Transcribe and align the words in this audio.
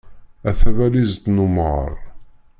A 0.49 0.51
tabalizt 0.59 1.25
n 1.27 1.41
umɣar. 1.45 1.93